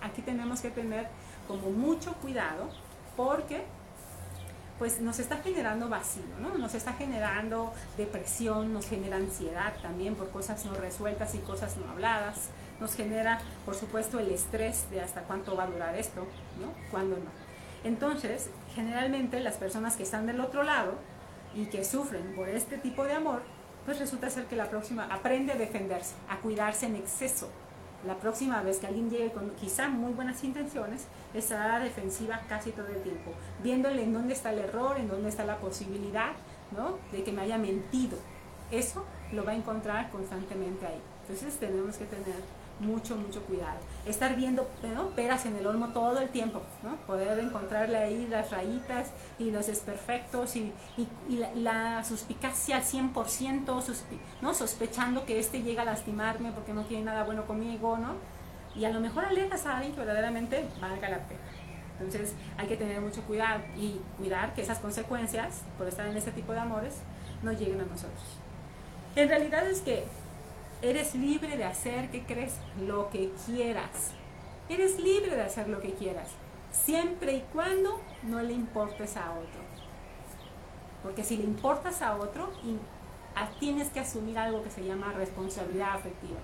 [0.01, 1.07] aquí tenemos que tener
[1.47, 2.69] como mucho cuidado
[3.15, 3.63] porque
[4.79, 6.57] pues nos está generando vacío, ¿no?
[6.57, 11.89] Nos está generando depresión, nos genera ansiedad también por cosas no resueltas y cosas no
[11.91, 16.27] habladas, nos genera, por supuesto, el estrés de hasta cuánto va a durar esto,
[16.59, 16.73] ¿no?
[16.91, 17.31] Cuándo no.
[17.83, 20.95] Entonces, generalmente las personas que están del otro lado
[21.55, 23.43] y que sufren por este tipo de amor,
[23.86, 27.49] pues resulta ser que la próxima aprende a defenderse, a cuidarse en exceso.
[28.05, 32.87] La próxima vez que alguien llegue con quizá muy buenas intenciones, estará defensiva casi todo
[32.87, 33.31] el tiempo,
[33.63, 36.33] viéndole en dónde está el error, en dónde está la posibilidad,
[36.71, 36.97] ¿no?
[37.11, 38.17] De que me haya mentido.
[38.71, 40.99] Eso lo va a encontrar constantemente ahí.
[41.21, 42.35] Entonces tenemos que tener
[42.79, 43.77] mucho, mucho cuidado.
[44.05, 44.67] Estar viendo
[45.15, 46.95] peras en el olmo todo el tiempo, ¿no?
[47.07, 50.73] poder encontrarle ahí las rayitas y los desperfectos y,
[51.55, 53.95] la, suspicacia al 100%,
[54.41, 54.53] ¿no?
[54.53, 58.15] sospechando que este llega a lastimarme porque no tiene nada bueno conmigo, ¿no?
[58.75, 61.41] Y a lo mejor alejas a alguien que verdaderamente valga la pena.
[61.99, 66.31] Entonces hay que tener mucho cuidado y cuidar que esas consecuencias por estar en este
[66.31, 66.95] tipo de amores
[67.43, 68.23] no lleguen a nosotros.
[69.15, 70.05] En realidad es que
[70.83, 72.55] Eres libre de hacer, ¿qué crees?
[72.85, 74.11] Lo que quieras.
[74.67, 76.27] Eres libre de hacer lo que quieras,
[76.73, 79.61] siempre y cuando no le importes a otro.
[81.01, 82.51] Porque si le importas a otro,
[83.61, 86.39] tienes que asumir algo que se llama responsabilidad afectiva.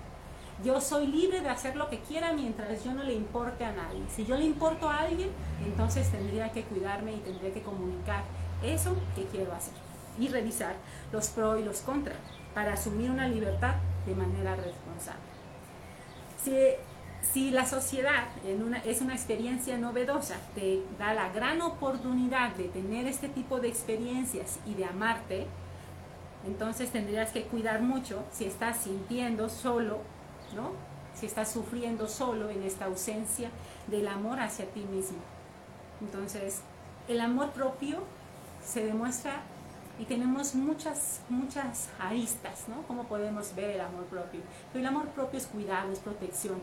[0.64, 4.02] Yo soy libre de hacer lo que quiera mientras yo no le importe a nadie.
[4.08, 5.28] Si yo le importo a alguien,
[5.66, 8.24] entonces tendría que cuidarme y tendría que comunicar
[8.62, 9.74] eso que quiero hacer
[10.18, 10.76] y revisar
[11.12, 12.16] los pros y los contras
[12.54, 13.74] para asumir una libertad
[14.06, 15.20] de manera responsable.
[17.32, 18.28] Si, la sociedad
[18.84, 24.58] es una experiencia novedosa, te da la gran oportunidad de tener este tipo de experiencias
[24.66, 25.46] y de amarte,
[26.46, 29.98] entonces tendrías que cuidar mucho si estás sintiendo solo,
[30.56, 30.72] ¿no?
[31.14, 33.50] Si estás sufriendo solo en esta ausencia
[33.88, 35.18] del amor hacia ti mismo.
[36.00, 36.62] Entonces,
[37.08, 37.98] el amor propio
[38.64, 39.42] se demuestra
[40.00, 42.82] y tenemos muchas, muchas aristas, ¿no?
[42.88, 44.40] Cómo podemos ver el amor propio.
[44.72, 46.58] Pero el amor propio es cuidado, es protección,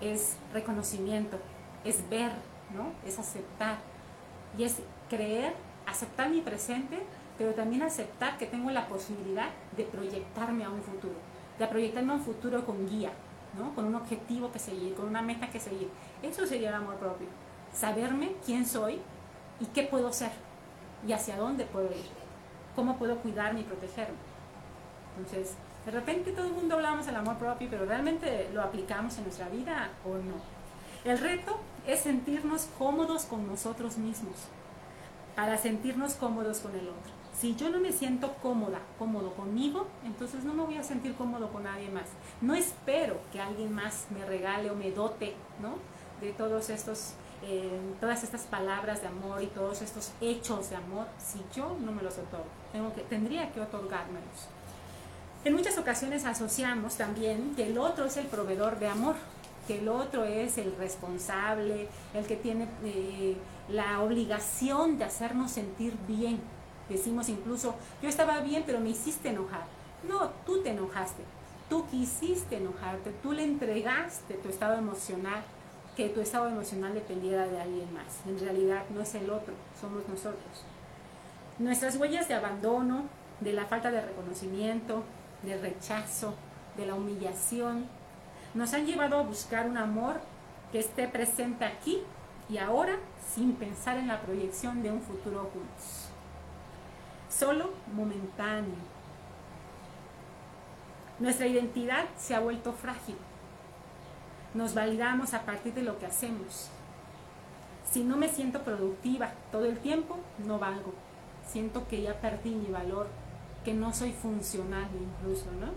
[0.00, 1.36] es reconocimiento,
[1.84, 2.30] es ver,
[2.72, 2.92] ¿no?
[3.04, 3.78] Es aceptar
[4.56, 4.76] y es
[5.10, 5.52] creer,
[5.84, 7.02] aceptar mi presente,
[7.36, 11.14] pero también aceptar que tengo la posibilidad de proyectarme a un futuro,
[11.58, 13.10] de proyectarme a un futuro con guía,
[13.58, 13.74] ¿no?
[13.74, 15.90] Con un objetivo que seguir, con una meta que seguir.
[16.22, 17.26] Eso sería el amor propio.
[17.74, 19.00] Saberme quién soy
[19.58, 20.30] y qué puedo ser
[21.04, 22.17] y hacia dónde puedo ir
[22.74, 24.16] cómo puedo cuidarme y protegerme.
[25.16, 25.54] Entonces,
[25.84, 29.48] de repente todo el mundo hablamos del amor propio, pero realmente lo aplicamos en nuestra
[29.48, 30.36] vida o no.
[31.04, 34.34] El reto es sentirnos cómodos con nosotros mismos,
[35.34, 37.12] para sentirnos cómodos con el otro.
[37.38, 41.48] Si yo no me siento cómoda, cómodo conmigo, entonces no me voy a sentir cómodo
[41.52, 42.06] con nadie más.
[42.40, 45.74] No espero que alguien más me regale o me dote, ¿no?
[46.20, 47.14] De todos estos
[48.00, 52.02] todas estas palabras de amor y todos estos hechos de amor si yo no me
[52.02, 52.46] los otorgo.
[52.72, 54.48] Tengo que, tendría que otorgármelos.
[55.44, 59.14] En muchas ocasiones asociamos también que el otro es el proveedor de amor,
[59.66, 63.36] que el otro es el responsable, el que tiene eh,
[63.68, 66.40] la obligación de hacernos sentir bien.
[66.88, 69.64] Decimos incluso, yo estaba bien, pero me hiciste enojar.
[70.08, 71.22] No, tú te enojaste,
[71.68, 75.42] tú quisiste enojarte, tú le entregaste tu estado emocional
[75.96, 78.24] que tu estado emocional dependiera de alguien más.
[78.24, 80.64] En realidad no es el otro, somos nosotros.
[81.58, 83.04] Nuestras huellas de abandono,
[83.40, 85.02] de la falta de reconocimiento,
[85.42, 86.34] del rechazo,
[86.76, 87.86] de la humillación,
[88.54, 90.20] nos han llevado a buscar un amor
[90.72, 92.02] que esté presente aquí
[92.48, 92.96] y ahora
[93.34, 96.08] sin pensar en la proyección de un futuro juntos.
[97.28, 98.74] Solo momentáneo.
[101.18, 103.16] Nuestra identidad se ha vuelto frágil
[104.54, 106.68] nos validamos a partir de lo que hacemos.
[107.90, 110.92] Si no me siento productiva todo el tiempo, no valgo.
[111.48, 113.08] Siento que ya perdí mi valor,
[113.64, 115.72] que no soy funcional incluso, ¿no?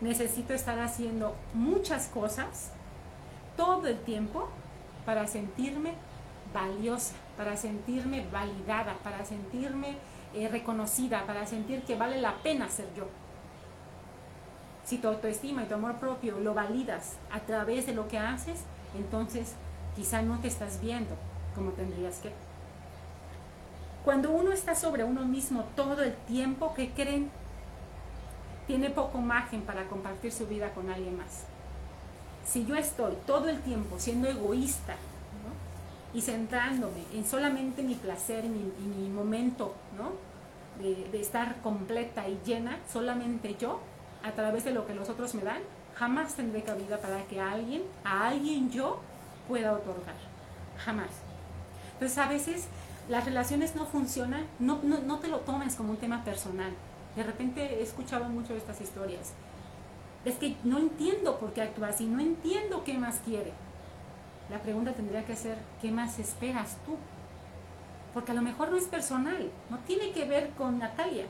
[0.00, 2.72] Necesito estar haciendo muchas cosas
[3.56, 4.48] todo el tiempo
[5.06, 5.94] para sentirme
[6.52, 9.96] valiosa, para sentirme validada, para sentirme
[10.34, 13.06] eh, reconocida, para sentir que vale la pena ser yo.
[14.84, 18.60] Si tu autoestima y tu amor propio lo validas a través de lo que haces,
[18.96, 19.54] entonces
[19.96, 21.14] quizá no te estás viendo
[21.54, 22.30] como tendrías que.
[24.06, 27.28] Cuando uno está sobre uno mismo todo el tiempo, ¿qué creen?
[28.68, 31.42] Tiene poco margen para compartir su vida con alguien más.
[32.46, 34.94] Si yo estoy todo el tiempo siendo egoísta
[36.14, 39.74] y centrándome en solamente mi placer y mi, momento
[40.80, 43.80] de, de estar completa y llena, solamente yo,
[44.22, 45.62] a través de lo que los otros me dan,
[45.96, 49.00] jamás tendré cabida para que alguien, a alguien yo
[49.48, 50.14] pueda otorgar.
[50.78, 51.10] Jamás.
[51.94, 52.68] Entonces a veces
[53.08, 56.72] las relaciones no funcionan, no, no, te lo tomes como un tema personal.
[57.14, 59.32] De repente he escuchado mucho de estas historias.
[60.24, 63.52] Es que no entiendo por qué actúa así, no entiendo qué más quiere.
[64.50, 66.96] La pregunta tendría que ser, ¿qué más esperas tú?
[68.12, 71.26] Porque a lo mejor no es personal, no tiene que ver con Natalia,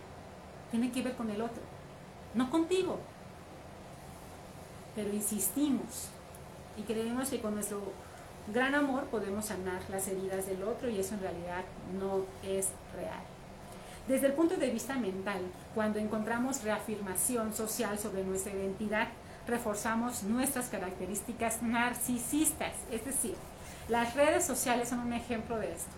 [0.70, 1.62] tiene que ver con el otro,
[2.34, 2.98] no contigo.
[4.94, 6.08] Pero insistimos
[6.78, 7.92] y creemos que con nuestro
[8.52, 11.64] gran amor podemos sanar las heridas del otro y eso en realidad
[11.98, 13.22] no es real.
[14.06, 15.40] Desde el punto de vista mental,
[15.74, 19.08] cuando encontramos reafirmación social sobre nuestra identidad,
[19.48, 22.74] reforzamos nuestras características narcisistas.
[22.92, 23.34] Es decir,
[23.88, 25.90] las redes sociales son un ejemplo de esto.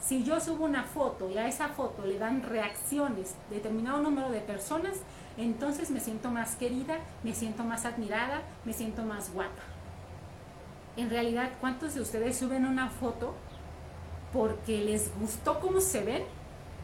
[0.00, 4.30] Si yo subo una foto y a esa foto le dan reacciones de determinado número
[4.30, 4.96] de personas,
[5.36, 9.79] entonces me siento más querida, me siento más admirada, me siento más guapa
[10.96, 13.34] en realidad, ¿cuántos de ustedes suben una foto
[14.32, 16.22] porque les gustó cómo se ven?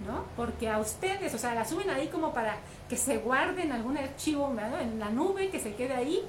[0.06, 0.24] ¿No?
[0.36, 4.54] Porque a ustedes, o sea, la suben ahí como para que se guarden algún archivo
[4.80, 6.22] en la nube, que se quede ahí,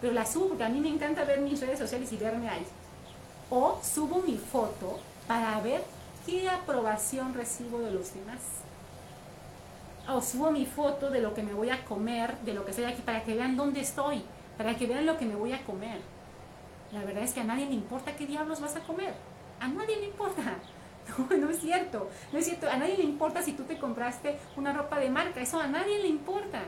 [0.00, 2.66] pero la subo porque a mí me encanta ver mis redes sociales y verme ahí.
[3.50, 5.82] O subo mi foto para ver
[6.26, 8.40] qué aprobación recibo de los demás.
[10.08, 12.84] O subo mi foto de lo que me voy a comer, de lo que estoy
[12.84, 14.22] aquí, para que vean dónde estoy,
[14.58, 16.00] para que vean lo que me voy a comer.
[16.94, 19.12] La verdad es que a nadie le importa qué diablos vas a comer.
[19.60, 20.42] A nadie le importa.
[21.38, 22.08] No, es cierto.
[22.32, 22.66] No es cierto.
[22.66, 25.38] A nadie le importa si tú te compraste una ropa de marca.
[25.38, 26.62] Eso a nadie le importa.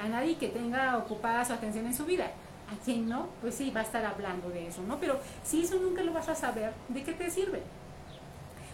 [0.00, 2.26] A nadie que tenga ocupada su atención en su vida.
[2.72, 5.00] A quien no, pues sí, va a estar hablando de eso, ¿no?
[5.00, 7.60] Pero si eso nunca lo vas a saber, ¿de qué te sirve?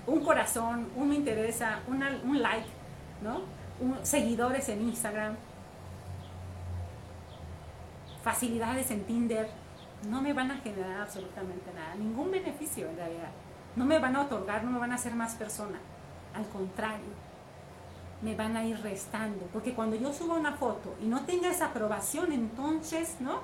[0.06, 2.68] Un corazón, un me interesa, un like,
[3.22, 3.40] ¿no?
[4.02, 5.36] seguidores en Instagram,
[8.26, 9.48] facilidades en Tinder,
[10.10, 13.30] no me van a generar absolutamente nada, ningún beneficio en realidad.
[13.76, 15.78] No me van a otorgar, no me van a hacer más persona.
[16.34, 17.14] Al contrario,
[18.22, 19.46] me van a ir restando.
[19.52, 23.42] Porque cuando yo suba una foto y no tenga esa aprobación, entonces, ¿no?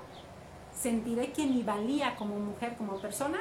[0.76, 3.38] Sentiré que mi valía como mujer, como persona,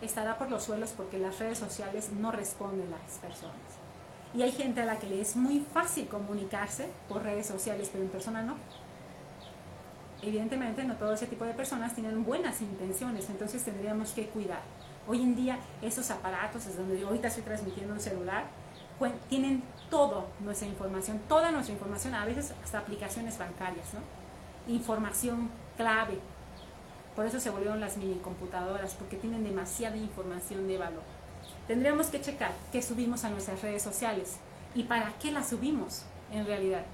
[0.00, 3.54] estará por los suelos porque las redes sociales no responden a las personas.
[4.34, 8.02] Y hay gente a la que le es muy fácil comunicarse por redes sociales, pero
[8.02, 8.56] en persona no
[10.22, 14.60] evidentemente no todo ese tipo de personas tienen buenas intenciones, entonces tendríamos que cuidar.
[15.06, 18.44] Hoy en día esos aparatos, es donde ahorita estoy transmitiendo un celular,
[19.28, 24.72] tienen toda nuestra información, toda nuestra información, a veces hasta aplicaciones bancarias, ¿no?
[24.72, 26.20] Información clave.
[27.16, 31.02] Por eso se volvieron las mini computadoras, porque tienen demasiada información de valor.
[31.66, 34.36] Tendríamos que checar qué subimos a nuestras redes sociales
[34.74, 36.84] y para qué las subimos en realidad.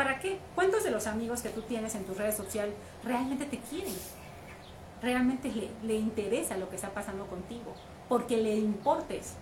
[0.00, 0.38] ¿Para qué?
[0.54, 2.72] ¿Cuántos de los amigos que tú tienes en tu red social
[3.04, 3.92] realmente te quieren?
[5.02, 7.74] Realmente le, interesa lo que está pasando contigo,
[8.08, 9.34] porque le importes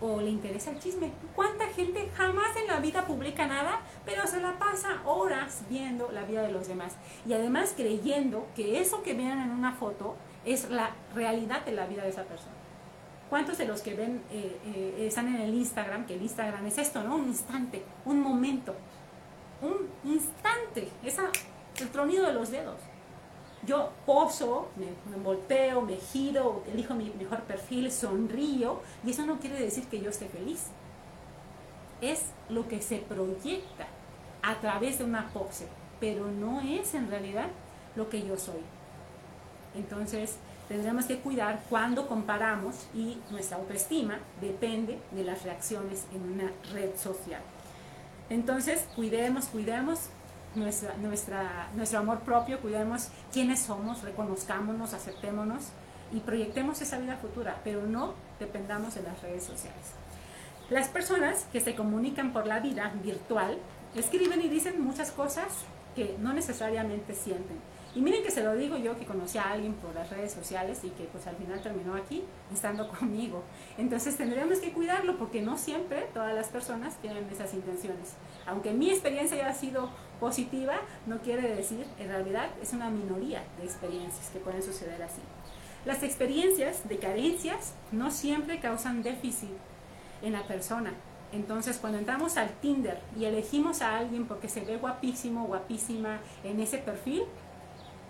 [0.00, 1.12] o le interesa el chisme.
[1.36, 6.24] ¿Cuánta gente jamás en la vida publica nada, pero se la pasa horas viendo la
[6.24, 6.96] vida de los demás?
[7.24, 11.86] Y además creyendo que eso que ven en una foto es la realidad de la
[11.86, 12.56] vida de esa persona.
[13.30, 16.78] ¿Cuántos de los que ven eh, eh, están en el Instagram, que el Instagram es
[16.78, 17.14] esto, ¿no?
[17.14, 18.74] Un instante, un momento
[19.62, 21.30] un instante, esa,
[21.80, 22.80] el tronido de los dedos.
[23.64, 29.58] Yo poso, me, volteo, me giro, elijo mi mejor perfil, sonrío, y eso no quiere
[29.58, 30.66] decir que yo esté feliz.
[32.00, 33.86] Es lo que se proyecta
[34.42, 35.68] a través de una pose,
[36.00, 37.46] pero no es en realidad
[37.94, 38.60] lo que yo soy.
[39.76, 40.36] Entonces,
[40.68, 46.96] tendremos que cuidar cuando comparamos y nuestra autoestima depende de las reacciones en una red
[46.96, 47.42] social.
[48.30, 50.08] Entonces, cuidemos, cuidemos
[50.54, 55.64] nuestra, nuestra, nuestro amor propio, cuidemos quiénes somos, reconozcámonos, aceptémonos
[56.12, 59.92] y proyectemos esa vida futura, pero no dependamos de las redes sociales.
[60.70, 63.58] Las personas que se comunican por la vida virtual
[63.94, 65.48] escriben y dicen muchas cosas
[65.94, 67.58] que no necesariamente sienten.
[67.94, 70.80] Y miren que se lo digo yo que conocí a alguien por las redes sociales
[70.82, 73.42] y que pues al final terminó aquí estando conmigo.
[73.76, 78.14] Entonces tendríamos que cuidarlo porque no siempre todas las personas tienen esas intenciones.
[78.46, 80.74] Aunque mi experiencia haya sido positiva,
[81.06, 85.20] no quiere decir, en realidad es una minoría de experiencias que pueden suceder así.
[85.84, 89.50] Las experiencias de carencias no siempre causan déficit
[90.22, 90.92] en la persona.
[91.32, 96.60] Entonces, cuando entramos al Tinder y elegimos a alguien porque se ve guapísimo, guapísima en
[96.60, 97.24] ese perfil,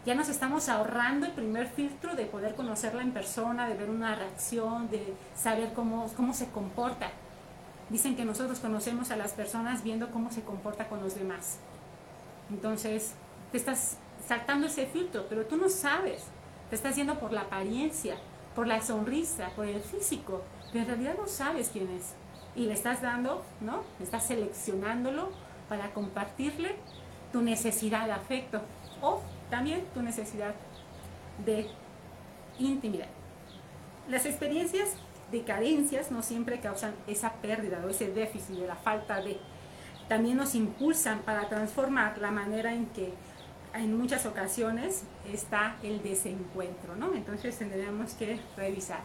[0.05, 4.15] ya nos estamos ahorrando el primer filtro de poder conocerla en persona, de ver una
[4.17, 7.11] reacción, de saber cómo, cómo se comporta.
[7.89, 11.59] Dicen que nosotros conocemos a las personas viendo cómo se comporta con los demás.
[12.51, 13.13] Entonces,
[13.53, 16.25] te estás saltando ese filtro, pero tú no sabes.
[16.69, 18.17] Te estás yendo por la apariencia,
[18.57, 22.15] por la sonrisa, por el físico, pero en realidad no sabes quién es.
[22.57, 23.83] Y le estás dando, ¿no?
[24.01, 25.31] Estás seleccionándolo
[25.69, 26.75] para compartirle
[27.31, 28.61] tu necesidad de afecto
[29.01, 30.55] o también tu necesidad
[31.45, 31.67] de
[32.59, 33.09] intimidad.
[34.09, 34.95] Las experiencias
[35.31, 39.37] de carencias no siempre causan esa pérdida o ese déficit de la falta de.
[40.09, 43.13] También nos impulsan para transformar la manera en que
[43.75, 47.15] en muchas ocasiones está el desencuentro, ¿no?
[47.15, 49.01] Entonces tendríamos que revisar.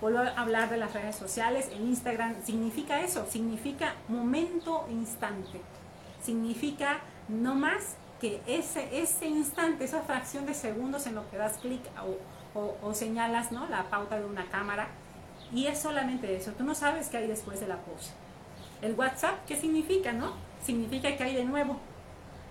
[0.00, 1.68] Vuelvo a hablar de las redes sociales.
[1.74, 5.60] En Instagram significa eso, significa momento instante.
[6.22, 11.58] Significa no más que ese, ese instante, esa fracción de segundos en lo que das
[11.58, 11.80] clic
[12.54, 13.68] o, señalas ¿no?
[13.68, 14.88] la pauta de una cámara,
[15.52, 18.12] y es solamente eso, tú no sabes qué hay después de la pose.
[18.82, 20.12] El WhatsApp, ¿qué significa?
[20.12, 20.34] no?
[20.62, 21.78] Significa que hay de nuevo.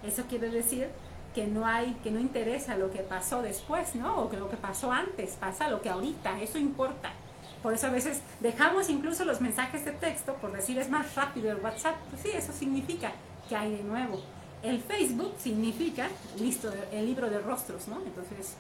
[0.04, 0.90] Eso quiere decir
[1.34, 4.18] que no hay, que no interesa lo que pasó después, ¿no?
[4.18, 7.12] O que lo que pasó antes, pasa lo que ahorita, eso importa.
[7.62, 11.52] Por eso a veces dejamos incluso los mensajes de texto por decir es más rápido
[11.52, 11.96] el WhatsApp.
[12.10, 13.12] Pues sí, eso significa
[13.48, 14.22] que hay de nuevo.
[14.62, 17.98] El Facebook significa listo, el libro de rostros, ¿no?
[18.06, 18.56] Entonces,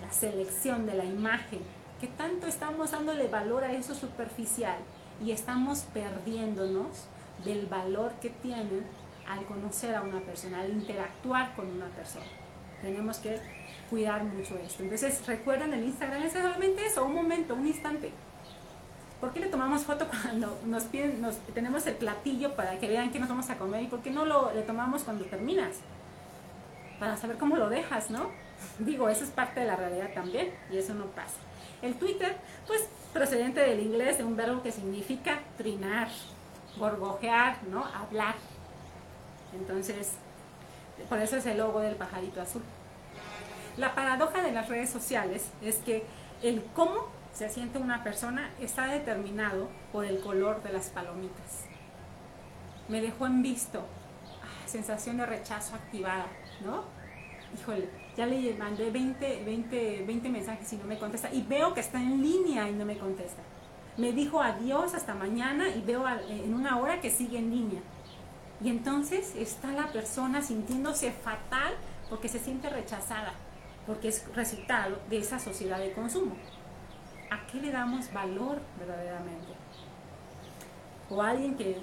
[0.00, 1.60] la selección de la imagen,
[2.00, 4.78] que tanto estamos dándole valor a eso superficial
[5.24, 7.06] y estamos perdiéndonos
[7.44, 8.84] del valor que tienen
[9.28, 12.26] al conocer a una persona, al interactuar con una persona.
[12.80, 13.40] Tenemos que
[13.90, 14.82] cuidar mucho esto.
[14.82, 18.12] Entonces, recuerden, el Instagram es solamente eso, un momento, un instante.
[19.20, 23.10] ¿Por qué le tomamos foto cuando nos piden, nos, tenemos el platillo para que vean
[23.10, 23.82] que nos vamos a comer?
[23.82, 25.76] ¿Y por qué no lo le tomamos cuando terminas?
[26.98, 28.30] Para saber cómo lo dejas, ¿no?
[28.78, 31.36] Digo, eso es parte de la realidad también y eso no pasa.
[31.82, 36.08] El Twitter, pues procedente del inglés de un verbo que significa trinar,
[36.76, 37.84] gorgojear, ¿no?
[37.84, 38.34] Hablar.
[39.54, 40.12] Entonces,
[41.08, 42.62] por eso es el logo del pajarito azul.
[43.76, 46.04] La paradoja de las redes sociales es que
[46.42, 51.64] el cómo se siente una persona está determinado por el color de las palomitas.
[52.88, 56.26] Me dejó en visto, ah, sensación de rechazo activada,
[56.64, 56.84] ¿no?
[57.58, 61.32] Híjole, ya le mandé 20, 20, 20 mensajes y no me contesta.
[61.32, 63.42] Y veo que está en línea y no me contesta.
[63.96, 67.80] Me dijo adiós hasta mañana y veo en una hora que sigue en línea.
[68.62, 71.74] Y entonces está la persona sintiéndose fatal
[72.08, 73.32] porque se siente rechazada,
[73.86, 76.36] porque es resultado de esa sociedad de consumo.
[77.34, 79.52] ¿A qué le damos valor verdaderamente?
[81.10, 81.78] O alguien que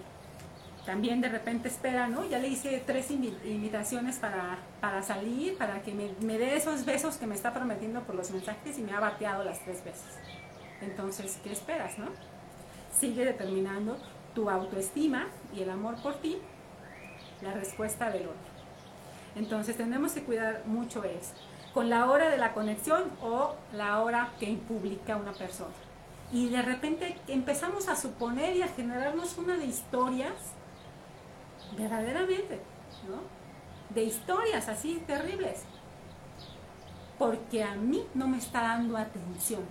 [0.86, 2.26] también de repente espera, ¿no?
[2.26, 7.18] Ya le hice tres invitaciones para, para salir, para que me, me, dé esos besos
[7.18, 10.18] que me está prometiendo por los mensajes y me ha bateado las tres veces.
[10.82, 12.08] Entonces, ¿qué esperas, no?
[12.98, 13.98] Sigue determinando
[14.34, 16.38] tu autoestima y el amor por ti,
[17.42, 18.52] la respuesta del otro.
[19.36, 21.34] Entonces, tenemos que cuidar mucho eso
[21.74, 25.74] con la hora de la conexión o la hora que publica una persona.
[26.32, 30.34] Y de repente empezamos a suponer y a generarnos una de historias,
[31.78, 32.62] verdaderamente,
[33.08, 33.18] ¿no?
[33.94, 35.64] De historias así terribles.
[37.18, 39.62] Porque a mí no me está dando atención.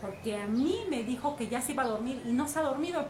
[0.00, 2.62] Porque a mí me dijo que ya se iba a dormir y no se ha
[2.62, 3.06] dormido.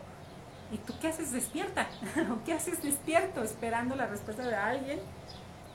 [0.72, 1.88] ¿Y tú qué haces despierta?
[2.32, 5.00] ¿O qué haces despierto esperando la respuesta de alguien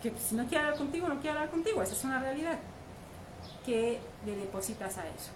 [0.01, 2.57] que si no quiere hablar contigo, no quiere hablar contigo, esa es una realidad.
[3.65, 5.31] que le depositas a eso?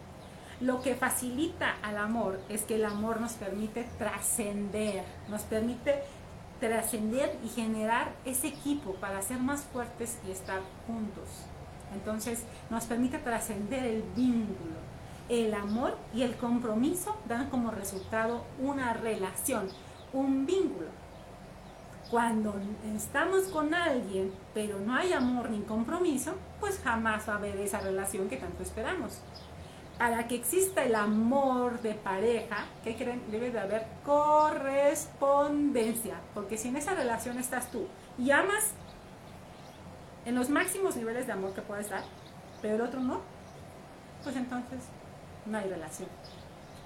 [0.60, 6.04] Lo que facilita al amor es que el amor nos permite trascender, nos permite
[6.60, 11.28] trascender y generar ese equipo para ser más fuertes y estar juntos.
[11.94, 14.76] Entonces nos permite trascender el vínculo.
[15.30, 19.70] El amor y el compromiso dan como resultado una relación,
[20.14, 21.03] un vínculo
[22.10, 22.56] cuando
[22.96, 27.80] estamos con alguien, pero no hay amor ni compromiso, pues jamás va a haber esa
[27.80, 29.20] relación que tanto esperamos.
[29.98, 33.24] Para que exista el amor de pareja, ¿qué creen?
[33.32, 37.88] Debe de haber correspondencia, porque si en esa relación estás tú
[38.18, 38.72] y amas,
[40.26, 42.04] en los máximos niveles de amor que puedes dar,
[42.62, 43.22] pero el otro no,
[44.24, 44.80] pues entonces
[45.46, 46.10] no hay relación.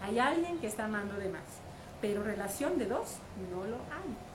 [0.02, 1.42] Hay alguien que está amando de más,
[2.02, 3.18] pero relación de dos
[3.52, 4.27] no lo hay.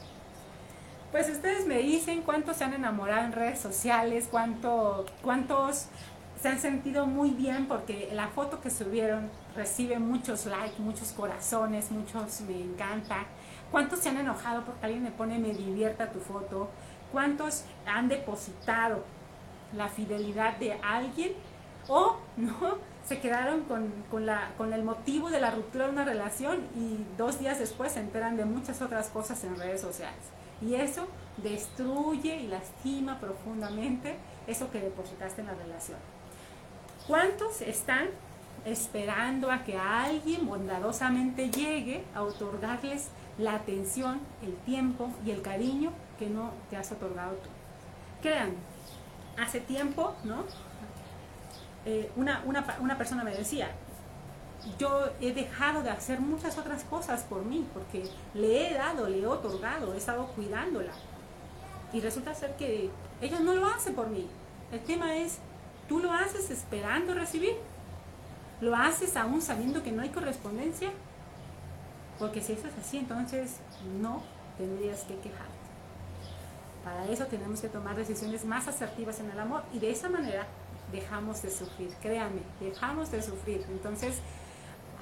[1.13, 5.89] Pues ustedes me dicen cuántos se han enamorado en redes sociales, cuánto, cuántos
[6.41, 11.91] se han sentido muy bien porque la foto que subieron recibe muchos likes, muchos corazones,
[11.91, 13.27] muchos me encanta.
[13.71, 16.71] ¿Cuántos se han enojado porque alguien me pone me divierta tu foto?
[17.13, 19.05] ¿Cuántos han depositado
[19.77, 21.35] la fidelidad de alguien
[21.89, 26.61] o no se quedaron con, la, con el motivo de la ruptura de una relación
[26.75, 30.33] y dos días después se enteran de muchas otras cosas en redes sociales.
[30.63, 31.09] Y eso
[31.39, 35.99] destruye y lastima profundamente eso que depositaste en la relación.
[37.07, 38.09] ¿Cuántos están
[38.65, 43.09] esperando a que alguien bondadosamente llegue a otorgarles
[43.39, 47.49] la atención, el tiempo y el cariño que no te has otorgado tú?
[48.21, 48.53] Crean,
[49.37, 50.45] hace tiempo, ¿no?
[51.85, 53.71] Eh, una, una, persona me decía,
[54.79, 59.21] yo he dejado de hacer muchas otras cosas por mí, porque le he dado, le
[59.21, 60.93] he otorgado, he estado cuidándola.
[61.93, 62.91] Y resulta ser que
[63.21, 64.29] ella no lo hace por mí.
[64.71, 65.39] El tema es,
[65.89, 67.55] tú lo haces esperando recibir.
[68.61, 70.91] Lo haces aún sabiendo que no hay correspondencia.
[72.19, 73.57] Porque si eso es así, entonces
[74.01, 74.23] no
[74.57, 75.63] tendrías que quejarte.
[76.85, 80.47] Para eso tenemos que tomar decisiones más asertivas en el amor y de esa manera
[80.91, 83.65] dejamos de sufrir, créanme, dejamos de sufrir.
[83.71, 84.19] Entonces,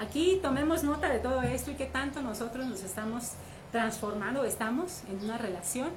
[0.01, 3.33] aquí tomemos nota de todo esto y que tanto nosotros nos estamos
[3.71, 5.91] transformando, estamos en una relación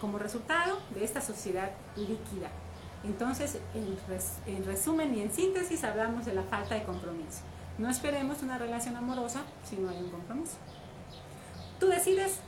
[0.00, 2.50] como resultado de esta sociedad líquida.
[3.04, 7.40] Entonces, en, resumen y en síntesis, hablamos de la falta de compromiso.
[7.78, 10.56] No esperemos una relación amorosa si no hay un compromiso.
[11.80, 12.40] Tú decides.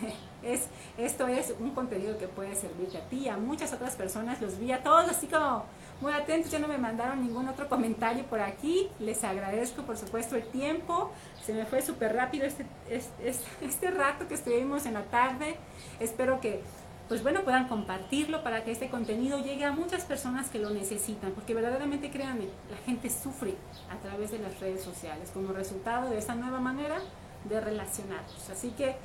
[0.44, 4.42] Es, esto es un contenido que puede servirte a ti y a muchas otras personas.
[4.42, 5.64] Los vi a todos así como
[6.04, 8.90] muy atentos, ya no me mandaron ningún otro comentario por aquí.
[9.00, 11.10] Les agradezco, por supuesto, el tiempo.
[11.42, 15.56] Se me fue súper rápido este, este, este, rato que estuvimos en la tarde.
[16.00, 16.62] Espero que,
[17.08, 21.32] pues bueno, puedan compartirlo para que este contenido llegue a muchas personas que lo necesitan.
[21.32, 23.54] Porque verdaderamente, créanme, la gente sufre
[23.90, 26.98] a través de las redes sociales como resultado de esta nueva manera
[27.44, 28.50] de relacionarnos.
[28.50, 28.96] Así que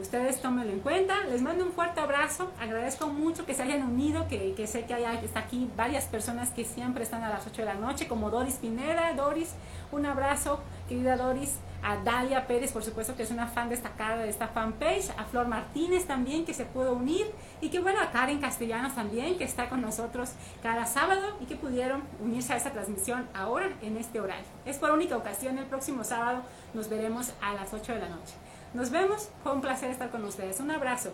[0.00, 1.24] ustedes tómenlo en cuenta.
[1.24, 2.50] Les mando un fuerte abrazo.
[2.60, 6.50] Agradezco mucho que se hayan unido, que, que sé que hay está aquí varias personas
[6.50, 9.12] que siempre están a las 8 de la noche, como Doris Pineda.
[9.14, 9.54] Doris,
[9.92, 11.56] un abrazo, querida Doris.
[11.80, 15.10] A Dalia Pérez, por supuesto, que es una fan destacada de esta fanpage.
[15.16, 17.26] A Flor Martínez también, que se pudo unir.
[17.60, 20.32] Y que bueno, a Karen Castellanos también, que está con nosotros
[20.62, 24.44] cada sábado y que pudieron unirse a esta transmisión ahora en este horario.
[24.64, 26.42] Es por única ocasión, el próximo sábado
[26.74, 28.34] nos veremos a las 8 de la noche.
[28.74, 30.60] Nos vemos, fue un placer estar con ustedes.
[30.60, 31.12] Un abrazo.